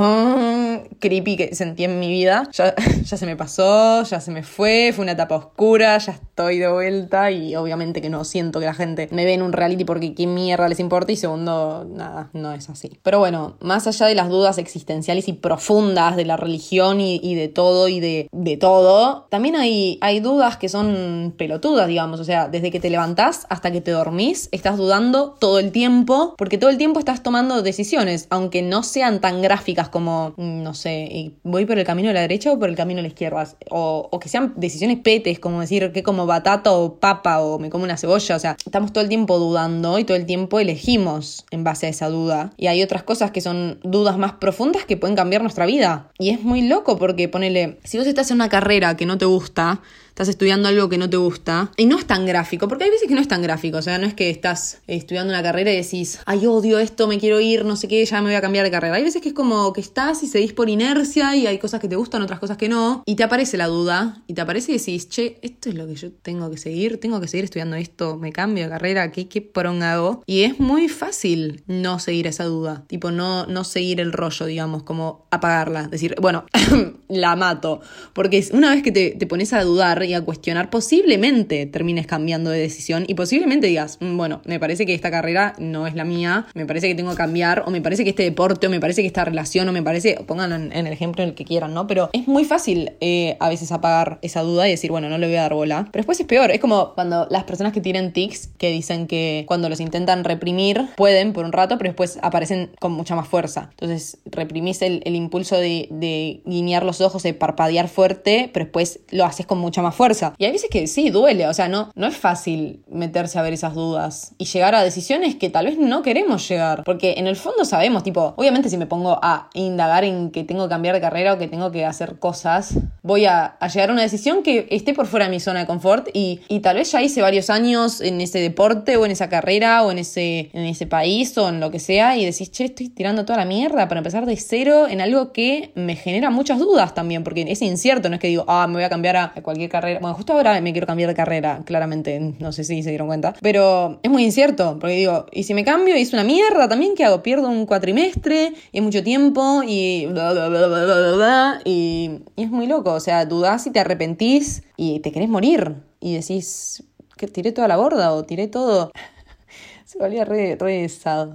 creepy 0.98 1.36
que 1.36 1.54
sentí 1.54 1.84
en 1.84 1.98
mi 2.00 2.08
vida 2.08 2.48
ya, 2.52 2.74
ya 3.04 3.16
se 3.16 3.26
me 3.26 3.36
pasó, 3.36 4.02
ya 4.02 4.20
se 4.20 4.30
me 4.30 4.42
fue, 4.42 4.92
fue 4.94 5.02
una 5.02 5.12
etapa 5.12 5.36
oscura, 5.36 5.98
ya 5.98 6.12
estoy 6.12 6.58
de 6.58 6.70
vuelta 6.70 7.30
y 7.30 7.56
obviamente 7.56 8.00
que 8.00 8.10
no 8.10 8.24
siento 8.24 8.60
que 8.60 8.66
la 8.66 8.74
gente 8.74 9.08
me 9.12 9.24
ve 9.24 9.34
en 9.34 9.42
un 9.42 9.52
reality 9.52 9.84
porque 9.84 10.14
qué 10.14 10.26
mierda 10.26 10.68
les 10.68 10.80
importa 10.80 11.12
y 11.12 11.16
segundo, 11.16 11.86
nada, 11.88 12.30
no 12.32 12.52
es 12.52 12.68
así. 12.70 12.98
Pero 13.02 13.18
bueno, 13.18 13.56
más 13.60 13.86
allá 13.86 14.06
de 14.06 14.14
las 14.14 14.28
dudas 14.28 14.58
existenciales 14.58 15.28
y 15.28 15.32
profundas 15.32 16.16
de 16.16 16.24
la 16.24 16.36
religión 16.36 17.00
y, 17.00 17.34
de 17.34 17.48
todo 17.48 17.88
y 17.88 18.00
de, 18.00 18.28
de 18.32 18.56
todo, 18.56 19.26
también 19.30 19.56
hay, 19.56 19.98
hay 20.00 20.20
dudas 20.20 20.56
que 20.56 20.68
son 20.68 21.34
pelotudas, 21.36 21.88
digamos, 21.88 22.20
o 22.20 22.24
sea, 22.24 22.48
desde 22.48 22.70
que 22.70 22.80
te 22.80 22.90
levantás 22.90 23.46
hasta 23.48 23.70
que 23.70 23.80
te 23.80 23.90
dormís, 23.90 24.48
estás 24.52 24.76
dudando 24.76 25.36
todo 25.38 25.58
el 25.58 25.72
tiempo 25.72 26.34
porque 26.36 26.58
todo 26.58 26.70
el 26.70 26.78
tiempo 26.78 26.98
estás 26.98 27.22
tomando 27.22 27.62
decisiones, 27.62 28.26
aunque 28.30 28.62
no 28.62 28.82
sean 28.82 29.20
tan 29.20 29.42
gráficas 29.42 29.88
como, 29.88 30.34
no 30.62 30.74
sé, 30.74 31.32
voy 31.42 31.66
por 31.66 31.78
el 31.78 31.84
camino 31.84 32.08
de 32.08 32.14
la 32.14 32.20
derecha 32.20 32.52
o 32.52 32.58
por 32.58 32.68
el 32.68 32.76
camino 32.76 32.98
de 32.98 33.02
la 33.02 33.08
izquierda. 33.08 33.48
O, 33.70 34.18
que 34.20 34.28
sean 34.28 34.54
decisiones 34.56 34.98
petes, 34.98 35.38
como 35.38 35.60
decir 35.60 35.92
que 35.92 36.02
como 36.02 36.26
batata 36.26 36.72
o 36.72 36.96
papa 36.96 37.40
o 37.40 37.58
me 37.58 37.70
como 37.70 37.84
una 37.84 37.96
cebolla. 37.96 38.36
O 38.36 38.38
sea, 38.38 38.56
estamos 38.64 38.92
todo 38.92 39.02
el 39.02 39.08
tiempo 39.08 39.38
dudando 39.38 39.98
y 39.98 40.04
todo 40.04 40.16
el 40.16 40.26
tiempo 40.26 40.60
elegimos 40.60 41.44
en 41.50 41.64
base 41.64 41.86
a 41.86 41.88
esa 41.90 42.08
duda. 42.08 42.52
Y 42.56 42.66
hay 42.66 42.82
otras 42.82 43.02
cosas 43.02 43.30
que 43.30 43.40
son 43.40 43.80
dudas 43.82 44.18
más 44.18 44.32
profundas 44.32 44.84
que 44.84 44.96
pueden 44.96 45.16
cambiar 45.16 45.42
nuestra 45.42 45.66
vida. 45.66 46.10
Y 46.18 46.30
es 46.30 46.42
muy 46.42 46.62
loco 46.62 46.98
porque 46.98 47.28
ponele, 47.28 47.78
si 47.84 47.98
vos 47.98 48.06
estás 48.06 48.30
en 48.30 48.36
una 48.36 48.48
carrera 48.48 48.96
que 48.96 49.06
no 49.06 49.18
te 49.18 49.24
gusta, 49.24 49.80
estás 50.10 50.28
estudiando 50.28 50.68
algo 50.68 50.88
que 50.88 50.98
no 50.98 51.08
te 51.08 51.16
gusta. 51.16 51.72
Y 51.76 51.86
no 51.86 51.98
es 51.98 52.06
tan 52.06 52.26
gráfico, 52.26 52.68
porque 52.68 52.84
hay 52.84 52.90
veces 52.90 53.08
que 53.08 53.14
no 53.14 53.20
es 53.20 53.28
tan 53.28 53.42
gráfico. 53.42 53.78
O 53.78 53.82
sea, 53.82 53.98
no 53.98 54.06
es 54.06 54.14
que 54.14 54.28
estás 54.30 54.78
estudiando 54.86 55.32
una 55.32 55.42
carrera 55.42 55.72
y 55.72 55.76
decís, 55.76 56.18
ay, 56.26 56.46
odio 56.46 56.78
esto, 56.78 57.08
me 57.08 57.18
quiero 57.18 57.40
ir, 57.40 57.64
no 57.64 57.76
sé 57.76 57.88
qué, 57.88 58.04
ya 58.04 58.20
me 58.20 58.28
voy 58.28 58.34
a 58.34 58.40
cambiar 58.40 58.64
de 58.64 58.70
carrera. 58.70 58.96
Hay 58.96 59.04
veces 59.04 59.22
que 59.22 59.30
es 59.30 59.34
como 59.34 59.72
que 59.72 59.80
estás 59.80 60.22
y 60.22 60.26
seguís 60.26 60.52
por 60.52 60.68
inercia 60.68 61.34
y 61.36 61.46
hay 61.46 61.58
cosas 61.58 61.80
que 61.80 61.88
te 61.88 61.96
gustan, 61.96 62.22
otras 62.22 62.38
cosas 62.38 62.56
que 62.56 62.68
no. 62.68 63.02
Y 63.06 63.14
te 63.16 63.24
aparece 63.24 63.56
la 63.56 63.66
duda 63.66 64.22
y 64.26 64.34
te 64.34 64.40
aparece 64.40 64.72
y 64.72 64.78
decís, 64.78 65.08
che, 65.08 65.38
esto 65.42 65.68
es 65.68 65.74
lo 65.74 65.86
que 65.86 65.94
yo 65.94 66.10
tengo 66.12 66.50
que 66.50 66.58
seguir, 66.58 67.00
tengo 67.00 67.20
que 67.20 67.28
seguir 67.28 67.44
estudiando 67.44 67.76
esto, 67.76 68.16
me 68.16 68.32
cambio 68.32 68.64
de 68.64 68.70
carrera, 68.70 69.12
¿qué, 69.12 69.28
qué 69.28 69.40
poronga 69.40 69.94
hago? 69.94 70.22
Y 70.26 70.42
es 70.42 70.58
muy 70.60 70.88
fácil 70.88 71.62
no 71.66 71.98
seguir 71.98 72.26
esa 72.26 72.44
duda. 72.44 72.84
Tipo, 72.86 73.10
no, 73.10 73.46
no 73.46 73.64
seguir 73.64 74.00
el 74.00 74.12
rollo, 74.12 74.46
digamos, 74.46 74.82
como 74.82 75.26
apagarla. 75.30 75.88
Decir, 75.88 76.14
bueno, 76.20 76.44
la 77.08 77.36
mato. 77.36 77.80
Porque 78.12 78.44
una 78.52 78.70
vez 78.70 78.82
que 78.82 78.92
te, 78.92 79.10
te 79.12 79.26
pones 79.26 79.52
a 79.52 79.62
dudar 79.62 79.98
y 80.10 80.14
a 80.14 80.20
cuestionar, 80.20 80.70
posiblemente 80.70 81.66
termines 81.66 82.06
cambiando 82.06 82.50
de 82.50 82.58
decisión 82.58 83.04
y 83.06 83.14
posiblemente 83.14 83.66
digas, 83.66 83.98
mm, 84.00 84.16
bueno, 84.16 84.42
me 84.44 84.58
parece 84.58 84.86
que 84.86 84.94
esta 84.94 85.10
carrera 85.10 85.54
no 85.58 85.86
es 85.86 85.94
la 85.94 86.04
mía, 86.04 86.46
me 86.54 86.66
parece 86.66 86.88
que 86.88 86.94
tengo 86.94 87.10
que 87.10 87.16
cambiar, 87.16 87.62
o 87.66 87.70
me 87.70 87.80
parece 87.80 88.04
que 88.04 88.10
este 88.10 88.22
deporte, 88.22 88.66
o 88.66 88.70
me 88.70 88.80
parece 88.80 89.02
que 89.02 89.06
esta 89.06 89.24
relación, 89.24 89.68
o 89.68 89.72
me 89.72 89.82
parece, 89.82 90.18
pónganlo 90.26 90.56
en, 90.56 90.72
el 90.72 90.92
ejemplo 90.92 91.22
en 91.22 91.30
el 91.30 91.34
que 91.34 91.44
quieran, 91.44 91.74
¿no? 91.74 91.86
Pero 91.86 92.10
es 92.12 92.26
muy 92.28 92.44
fácil 92.44 92.92
eh, 93.00 93.36
a 93.40 93.48
veces 93.48 93.72
apagar 93.72 94.18
esa 94.22 94.42
duda 94.42 94.66
y 94.68 94.72
decir, 94.72 94.90
bueno, 94.90 95.08
no 95.08 95.18
le 95.18 95.26
voy 95.26 95.36
a 95.36 95.42
dar 95.42 95.54
bola. 95.54 95.88
Pero 95.92 96.00
después 96.00 96.18
es 96.20 96.26
peor, 96.26 96.50
es 96.50 96.60
como 96.60 96.94
cuando 96.94 97.26
las 97.30 97.44
personas 97.44 97.72
que 97.72 97.80
tienen 97.80 98.12
tics, 98.12 98.48
que 98.58 98.70
dicen 98.70 99.06
que 99.06 99.44
cuando 99.46 99.68
los 99.68 99.80
intentan 99.80 100.24
reprimir, 100.24 100.88
pueden 100.96 101.32
por 101.32 101.44
un 101.44 101.52
rato, 101.52 101.78
pero 101.78 101.90
después 101.90 102.18
aparecen 102.22 102.70
con 102.80 102.92
mucha 102.92 103.14
más 103.14 103.28
fuerza. 103.28 103.70
Entonces 103.72 104.18
reprimís 104.26 104.82
el, 104.82 105.02
impulso 105.14 105.56
de, 105.56 105.88
de 105.90 106.40
guiñar 106.44 106.84
los 106.84 107.00
ojos, 107.00 107.22
de 107.22 107.34
parpadear 107.34 107.88
fuerte, 107.88 108.50
pero 108.52 108.66
después 108.66 109.00
lo 109.10 109.24
haces 109.24 109.46
con 109.46 109.58
mucha 109.58 109.82
más 109.82 109.89
fuerza. 109.92 110.34
Y 110.38 110.44
hay 110.44 110.52
veces 110.52 110.70
que 110.70 110.86
sí, 110.86 111.10
duele, 111.10 111.46
o 111.46 111.54
sea, 111.54 111.68
no, 111.68 111.90
no 111.94 112.06
es 112.06 112.16
fácil 112.16 112.82
meterse 112.88 113.38
a 113.38 113.42
ver 113.42 113.52
esas 113.52 113.74
dudas 113.74 114.34
y 114.38 114.44
llegar 114.44 114.74
a 114.74 114.82
decisiones 114.82 115.36
que 115.36 115.50
tal 115.50 115.66
vez 115.66 115.78
no 115.78 116.02
queremos 116.02 116.48
llegar, 116.48 116.84
porque 116.84 117.14
en 117.16 117.26
el 117.26 117.36
fondo 117.36 117.64
sabemos, 117.64 118.02
tipo, 118.02 118.34
obviamente 118.36 118.68
si 118.68 118.76
me 118.76 118.86
pongo 118.86 119.18
a 119.22 119.50
indagar 119.54 120.04
en 120.04 120.30
que 120.30 120.44
tengo 120.44 120.64
que 120.64 120.70
cambiar 120.70 120.94
de 120.94 121.00
carrera 121.00 121.34
o 121.34 121.38
que 121.38 121.48
tengo 121.48 121.70
que 121.70 121.84
hacer 121.84 122.18
cosas, 122.18 122.74
voy 123.02 123.26
a, 123.26 123.56
llegar 123.72 123.90
a 123.90 123.92
una 123.92 124.02
decisión 124.02 124.42
que 124.42 124.66
esté 124.70 124.94
por 124.94 125.06
fuera 125.06 125.26
de 125.26 125.30
mi 125.30 125.40
zona 125.40 125.60
de 125.60 125.66
confort 125.66 126.08
y, 126.12 126.40
y, 126.48 126.60
tal 126.60 126.76
vez 126.76 126.92
ya 126.92 127.02
hice 127.02 127.22
varios 127.22 127.50
años 127.50 128.00
en 128.00 128.20
ese 128.20 128.40
deporte 128.40 128.96
o 128.96 129.06
en 129.06 129.12
esa 129.12 129.28
carrera 129.28 129.82
o 129.82 129.90
en 129.90 129.98
ese, 129.98 130.50
en 130.52 130.64
ese 130.64 130.86
país 130.86 131.36
o 131.38 131.48
en 131.48 131.60
lo 131.60 131.70
que 131.70 131.78
sea 131.78 132.16
y 132.16 132.24
decís, 132.24 132.50
che, 132.50 132.64
estoy 132.64 132.88
tirando 132.88 133.24
toda 133.24 133.38
la 133.38 133.44
mierda 133.44 133.88
para 133.88 133.98
empezar 133.98 134.26
de 134.26 134.36
cero 134.36 134.86
en 134.88 135.00
algo 135.00 135.32
que 135.32 135.72
me 135.74 135.96
genera 135.96 136.30
muchas 136.30 136.58
dudas 136.58 136.94
también, 136.94 137.24
porque 137.24 137.44
es 137.48 137.62
incierto, 137.62 138.08
no 138.08 138.16
es 138.16 138.20
que 138.20 138.28
digo, 138.28 138.44
ah, 138.48 138.66
me 138.66 138.74
voy 138.74 138.84
a 138.84 138.88
cambiar 138.88 139.16
a 139.16 139.32
cualquier 139.42 139.70
carrera. 139.70 140.00
Bueno, 140.00 140.14
justo 140.14 140.32
ahora 140.32 140.60
me 140.60 140.72
quiero 140.72 140.86
cambiar 140.86 141.08
de 141.08 141.14
carrera, 141.14 141.62
claramente, 141.64 142.34
no 142.38 142.52
sé 142.52 142.64
si 142.64 142.82
se 142.82 142.90
dieron 142.90 143.06
cuenta, 143.06 143.34
pero 143.40 144.00
es 144.02 144.10
muy 144.10 144.24
incierto, 144.24 144.78
porque 144.78 144.96
digo, 144.96 145.26
¿y 145.32 145.44
si 145.44 145.54
me 145.54 145.64
cambio 145.64 145.96
y 145.96 146.02
es 146.02 146.12
una 146.12 146.24
mierda 146.24 146.68
también? 146.68 146.94
¿Qué 146.94 147.04
hago? 147.04 147.22
Pierdo 147.22 147.48
un 147.48 147.66
cuatrimestre 147.66 148.52
y 148.72 148.78
es 148.78 148.82
mucho 148.82 149.02
tiempo 149.02 149.62
y 149.66 150.06
bla, 150.06 150.32
bla, 150.32 150.48
bla, 150.48 151.60
y, 151.64 152.20
y 152.36 152.42
es 152.42 152.50
muy 152.50 152.66
loco, 152.66 152.89
o 152.94 153.00
sea, 153.00 153.24
dudás 153.26 153.66
y 153.66 153.70
te 153.70 153.80
arrepentís 153.80 154.62
y 154.76 155.00
te 155.00 155.12
querés 155.12 155.28
morir 155.28 155.76
y 156.00 156.14
decís, 156.14 156.84
que 157.16 157.26
tiré 157.26 157.52
toda 157.52 157.68
la 157.68 157.76
borda 157.76 158.12
o 158.14 158.24
tiré 158.24 158.48
todo. 158.48 158.90
Se 159.84 159.98
volvía 159.98 160.24
re, 160.24 160.56
re. 160.58 160.88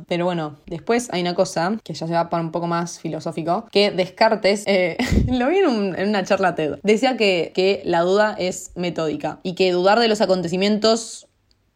Pero 0.07 0.25
bueno, 0.25 0.55
después 0.65 1.09
hay 1.11 1.21
una 1.21 1.35
cosa 1.35 1.77
que 1.83 1.93
ya 1.93 2.07
se 2.07 2.13
va 2.13 2.29
para 2.29 2.41
un 2.41 2.51
poco 2.51 2.67
más 2.67 2.99
filosófico, 2.99 3.65
que 3.69 3.91
Descartes, 3.91 4.63
eh, 4.65 4.95
lo 5.27 5.49
vi 5.49 5.57
en, 5.57 5.93
en, 5.99 6.07
una 6.07 6.23
charla 6.23 6.55
TED, 6.55 6.79
decía 6.81 7.17
que, 7.17 7.51
que 7.53 7.81
la 7.83 7.99
duda 8.01 8.33
es 8.39 8.71
metódica 8.75 9.39
y 9.43 9.55
que 9.55 9.73
dudar 9.73 9.99
de 9.99 10.07
los 10.07 10.21
acontecimientos 10.21 11.27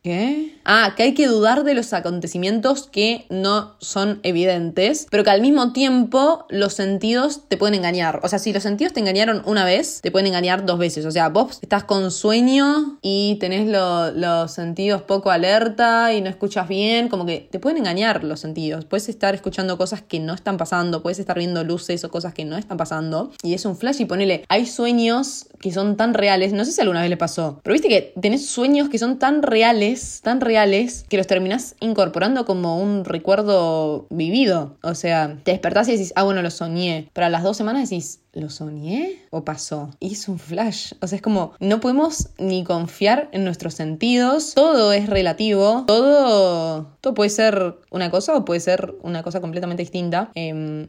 ¿Qué? 0.02 0.56
Ah, 0.64 0.94
que 0.96 1.04
hay 1.04 1.14
que 1.14 1.28
dudar 1.28 1.66
de 1.66 1.74
los 1.74 1.92
acontecimientos 1.92 2.88
que 2.88 3.26
no 3.30 3.76
son 3.80 4.22
evidentes, 4.24 5.08
pero 5.12 5.26
que 5.26 5.30
al 5.30 5.42
mismo 5.42 5.74
tiempo 5.74 6.46
los 6.48 6.74
sentidos 6.74 7.42
te 7.50 7.58
pueden 7.58 7.76
engañar. 7.76 8.22
O 8.24 8.30
sea, 8.30 8.40
si 8.40 8.54
los 8.54 8.64
sentidos 8.64 8.94
te 8.94 9.02
engañaron 9.02 9.42
una 9.46 9.66
vez, 9.66 10.00
te 10.02 10.10
pueden 10.10 10.28
engañar 10.28 10.66
dos 10.66 10.80
veces. 10.80 11.06
O 11.06 11.12
sea, 11.12 11.28
vos 11.28 11.60
estás 11.62 11.84
con 11.84 12.12
sueño 12.12 12.98
y 13.02 13.36
tenés 13.42 13.68
los 13.68 14.52
sentidos 14.52 15.02
poco 15.02 15.32
alerta 15.32 16.14
y 16.14 16.22
no 16.22 16.30
escuchas 16.30 16.70
bien, 16.70 17.10
como 17.10 17.26
que 17.26 17.50
te 17.52 17.60
pueden 17.60 17.80
engañar 17.80 18.24
los 18.24 18.40
sentidos. 18.40 18.86
Puedes 18.86 19.10
estar 19.10 19.36
escuchando 19.36 19.78
cosas 19.78 20.02
que 20.02 20.22
no 20.22 20.34
están 20.34 20.56
pasando, 20.56 21.02
puedes 21.02 21.20
estar 21.20 21.38
viendo 21.38 21.64
luces 21.66 22.06
o 22.06 22.12
cosas 22.12 22.34
que 22.34 22.46
no 22.46 22.58
están 22.58 22.78
pasando. 22.78 23.32
Y 23.44 23.54
es 23.54 23.66
un 23.66 23.76
flash 23.76 24.00
y 24.00 24.06
ponele, 24.06 24.46
hay 24.48 24.66
sueños 24.66 25.48
que 25.60 25.74
son 25.74 25.98
tan 25.98 26.14
reales, 26.14 26.54
no 26.54 26.64
sé 26.64 26.72
si 26.72 26.80
alguna 26.80 27.02
vez 27.02 27.10
le 27.10 27.18
pasó, 27.18 27.60
pero 27.64 27.74
viste 27.74 27.90
que 27.90 28.14
tenés 28.22 28.46
sueños 28.46 28.88
que 28.88 28.98
son 28.98 29.20
tan 29.20 29.42
reales 29.42 29.89
tan 30.22 30.42
reales, 30.42 31.06
que 31.10 31.18
los 31.18 31.28
terminás 31.28 31.76
incorporando 31.80 32.46
como 32.46 32.80
un 32.80 33.06
recuerdo 33.06 34.08
vivido. 34.10 34.78
O 34.82 34.96
sea, 34.96 35.38
te 35.44 35.52
despertás 35.52 35.88
y 35.88 35.94
decís, 35.94 36.14
ah, 36.16 36.24
bueno, 36.24 36.42
lo 36.42 36.52
soñé. 36.52 37.10
Pero 37.14 37.28
a 37.28 37.30
las 37.30 37.44
dos 37.44 37.58
semanas 37.58 37.90
decís, 37.90 38.22
¿lo 38.34 38.50
soñé 38.50 39.18
o 39.32 39.44
pasó? 39.44 39.92
Y 40.00 40.14
es 40.14 40.28
un 40.28 40.40
flash. 40.40 40.94
O 41.02 41.08
sea, 41.08 41.16
es 41.16 41.22
como, 41.22 41.54
no 41.60 41.80
podemos 41.80 42.30
ni 42.38 42.64
confiar 42.64 43.30
en 43.32 43.44
nuestros 43.44 43.74
sentidos. 43.74 44.54
Todo 44.56 44.94
es 44.94 45.08
relativo. 45.10 45.84
Todo, 45.88 46.88
todo 47.02 47.14
puede 47.14 47.30
ser 47.30 47.78
una 47.92 48.12
cosa 48.12 48.36
o 48.36 48.46
puede 48.46 48.60
ser 48.60 48.96
una 49.02 49.24
cosa 49.24 49.42
completamente 49.42 49.84
distinta. 49.84 50.32
Eh, 50.36 50.88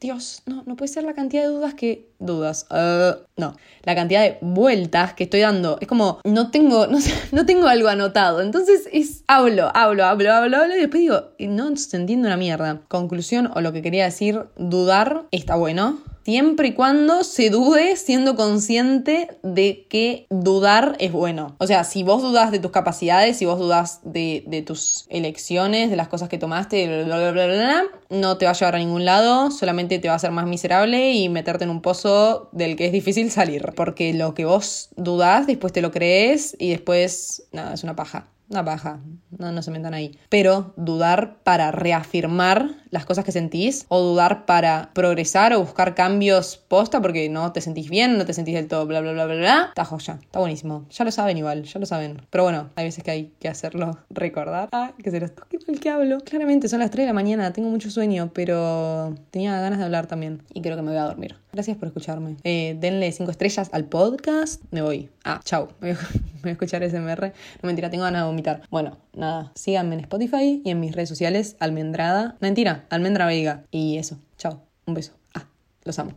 Dios, 0.00 0.42
no, 0.46 0.62
no 0.66 0.76
puede 0.76 0.92
ser 0.92 1.04
la 1.04 1.14
cantidad 1.14 1.42
de 1.42 1.48
dudas 1.48 1.74
que. 1.74 2.10
Dudas. 2.18 2.66
Uh, 2.70 3.18
no. 3.36 3.56
La 3.82 3.94
cantidad 3.94 4.22
de 4.22 4.38
vueltas 4.40 5.14
que 5.14 5.24
estoy 5.24 5.40
dando. 5.40 5.78
Es 5.80 5.88
como, 5.88 6.20
no 6.24 6.50
tengo, 6.50 6.86
no, 6.88 6.98
no 7.32 7.46
tengo 7.46 7.66
algo 7.68 7.88
anotado. 7.88 8.40
Entonces 8.40 8.88
es. 8.92 9.24
Hablo, 9.26 9.70
hablo, 9.74 10.04
hablo, 10.04 10.32
hablo, 10.32 10.56
hablo. 10.58 10.76
Y 10.76 10.80
después 10.80 11.00
digo, 11.00 11.30
no 11.40 11.76
se 11.76 11.96
entiende 11.96 12.28
una 12.28 12.36
mierda. 12.36 12.82
Conclusión, 12.88 13.50
o 13.54 13.60
lo 13.60 13.72
que 13.72 13.82
quería 13.82 14.04
decir, 14.04 14.44
dudar 14.56 15.26
está 15.30 15.56
bueno 15.56 15.98
siempre 16.26 16.66
y 16.66 16.72
cuando 16.72 17.22
se 17.22 17.50
dude 17.50 17.94
siendo 17.94 18.34
consciente 18.34 19.28
de 19.44 19.86
que 19.88 20.26
dudar 20.28 20.96
es 20.98 21.12
bueno. 21.12 21.54
O 21.60 21.68
sea, 21.68 21.84
si 21.84 22.02
vos 22.02 22.20
dudas 22.20 22.50
de 22.50 22.58
tus 22.58 22.72
capacidades, 22.72 23.36
si 23.36 23.44
vos 23.44 23.60
dudas 23.60 24.00
de, 24.02 24.64
tus 24.66 25.06
elecciones, 25.08 25.88
de 25.88 25.94
las 25.94 26.08
cosas 26.08 26.28
que 26.28 26.36
tomaste, 26.36 27.04
bla, 27.04 27.30
bla, 27.30 27.46
bla, 27.46 27.84
no 28.10 28.38
te 28.38 28.44
va 28.44 28.50
a 28.50 28.54
llevar 28.54 28.74
a 28.74 28.78
ningún 28.78 29.04
lado, 29.04 29.52
solamente 29.52 30.00
te 30.00 30.08
va 30.08 30.14
a 30.14 30.16
hacer 30.16 30.32
más 30.32 30.46
miserable 30.46 31.12
y 31.12 31.28
meterte 31.28 31.62
en 31.62 31.70
un 31.70 31.80
pozo 31.80 32.48
del 32.50 32.74
que 32.74 32.86
es 32.86 32.92
difícil 32.92 33.30
salir. 33.30 33.72
Porque 33.76 34.12
lo 34.12 34.34
que 34.34 34.46
vos 34.46 34.88
dudás, 34.96 35.46
después 35.46 35.72
te 35.72 35.80
lo 35.80 35.92
crees 35.92 36.56
y 36.58 36.70
después, 36.70 37.44
nada, 37.52 37.72
es 37.74 37.84
una 37.84 37.94
paja. 37.94 38.26
Una 38.48 38.64
paja, 38.64 39.00
no, 39.36 39.50
no 39.50 39.62
se 39.62 39.70
metan 39.70 39.94
ahí. 39.94 40.18
Pero 40.28 40.72
dudar 40.76 41.38
para 41.42 41.72
reafirmar 41.72 42.70
las 42.90 43.04
cosas 43.04 43.24
que 43.24 43.32
sentís 43.32 43.86
o 43.88 44.00
dudar 44.00 44.46
para 44.46 44.90
progresar 44.94 45.52
o 45.52 45.60
buscar 45.60 45.94
cambios 45.94 46.56
posta 46.56 47.02
porque 47.02 47.28
no 47.28 47.52
te 47.52 47.60
sentís 47.60 47.90
bien, 47.90 48.16
no 48.16 48.24
te 48.24 48.32
sentís 48.32 48.54
del 48.54 48.68
todo, 48.68 48.86
bla, 48.86 49.00
bla, 49.00 49.12
bla, 49.12 49.26
bla, 49.26 49.34
bla. 49.34 49.64
Está 49.68 49.84
joya, 49.84 50.18
está 50.22 50.38
buenísimo. 50.38 50.86
Ya 50.90 51.04
lo 51.04 51.10
saben 51.10 51.36
igual, 51.38 51.64
ya 51.64 51.80
lo 51.80 51.86
saben. 51.86 52.22
Pero 52.30 52.44
bueno, 52.44 52.70
hay 52.76 52.84
veces 52.84 53.02
que 53.02 53.10
hay 53.10 53.32
que 53.40 53.48
hacerlo 53.48 53.98
recordar. 54.10 54.68
Ah, 54.72 54.92
que 55.02 55.10
se 55.10 55.20
los 55.20 55.34
toque 55.34 55.58
el 55.66 55.80
que 55.80 55.90
hablo. 55.90 56.20
Claramente 56.20 56.68
son 56.68 56.80
las 56.80 56.90
3 56.90 57.02
de 57.04 57.06
la 57.08 57.14
mañana, 57.14 57.52
tengo 57.52 57.68
mucho 57.68 57.90
sueño, 57.90 58.30
pero 58.32 59.14
tenía 59.30 59.60
ganas 59.60 59.78
de 59.78 59.84
hablar 59.84 60.06
también 60.06 60.42
y 60.54 60.62
creo 60.62 60.76
que 60.76 60.82
me 60.82 60.90
voy 60.90 60.98
a 60.98 61.04
dormir. 61.04 61.36
Gracias 61.52 61.76
por 61.76 61.88
escucharme. 61.88 62.36
Eh, 62.44 62.76
denle 62.78 63.10
5 63.10 63.30
estrellas 63.30 63.70
al 63.72 63.86
podcast. 63.86 64.62
Me 64.70 64.82
voy. 64.82 65.08
Ah, 65.24 65.40
chau. 65.42 65.68
Voy 66.42 66.50
a 66.50 66.52
escuchar 66.52 66.82
SMR. 66.88 67.32
No 67.62 67.66
mentira, 67.66 67.90
tengo 67.90 68.04
ganas 68.04 68.22
de 68.22 68.26
vomitar. 68.26 68.62
Bueno, 68.70 68.98
nada. 69.14 69.52
Síganme 69.54 69.94
en 69.94 70.00
Spotify 70.00 70.62
y 70.64 70.70
en 70.70 70.80
mis 70.80 70.94
redes 70.94 71.08
sociales, 71.08 71.56
Almendrada. 71.60 72.36
Mentira, 72.40 72.86
Almendra 72.90 73.26
Veiga. 73.26 73.64
Y 73.70 73.98
eso. 73.98 74.18
Chao. 74.36 74.62
Un 74.86 74.94
beso. 74.94 75.12
Ah, 75.34 75.46
los 75.84 75.98
amo. 75.98 76.12